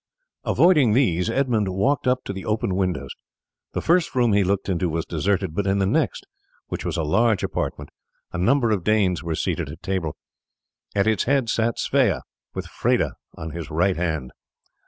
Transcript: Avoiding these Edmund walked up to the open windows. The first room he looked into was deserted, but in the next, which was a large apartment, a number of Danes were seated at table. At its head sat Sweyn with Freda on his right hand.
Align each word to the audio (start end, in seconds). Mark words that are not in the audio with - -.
Avoiding 0.43 0.93
these 0.93 1.29
Edmund 1.29 1.67
walked 1.69 2.07
up 2.07 2.23
to 2.23 2.33
the 2.33 2.43
open 2.43 2.73
windows. 2.73 3.11
The 3.73 3.83
first 3.83 4.15
room 4.15 4.33
he 4.33 4.43
looked 4.43 4.67
into 4.67 4.89
was 4.89 5.05
deserted, 5.05 5.53
but 5.53 5.67
in 5.67 5.77
the 5.77 5.85
next, 5.85 6.25
which 6.69 6.83
was 6.83 6.97
a 6.97 7.03
large 7.03 7.43
apartment, 7.43 7.91
a 8.33 8.39
number 8.39 8.71
of 8.71 8.83
Danes 8.83 9.21
were 9.21 9.35
seated 9.35 9.69
at 9.69 9.83
table. 9.83 10.15
At 10.95 11.05
its 11.05 11.25
head 11.25 11.49
sat 11.49 11.77
Sweyn 11.77 12.19
with 12.55 12.65
Freda 12.65 13.11
on 13.37 13.51
his 13.51 13.69
right 13.69 13.95
hand. 13.95 14.31